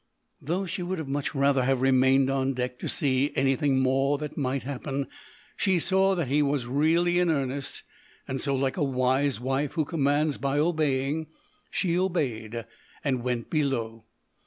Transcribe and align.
Though 0.41 0.65
she 0.65 0.81
would 0.81 1.07
much 1.07 1.35
rather 1.35 1.63
have 1.63 1.79
remained 1.83 2.27
on 2.31 2.55
deck 2.55 2.79
to 2.79 2.89
see 2.89 3.31
anything 3.35 3.77
more 3.77 4.17
that 4.17 4.35
might 4.35 4.63
happen, 4.63 5.05
she 5.55 5.77
saw 5.77 6.15
that 6.15 6.25
he 6.27 6.41
was 6.41 6.65
really 6.65 7.19
in 7.19 7.29
earnest, 7.29 7.83
and 8.27 8.41
so 8.41 8.55
like 8.55 8.77
a 8.77 8.83
wise 8.83 9.39
wife 9.39 9.73
who 9.73 9.85
commands 9.85 10.39
by 10.39 10.57
obeying, 10.57 11.27
she 11.69 11.99
obeyed, 11.99 12.65
and 13.03 13.21
went 13.21 13.51
below. 13.51 14.05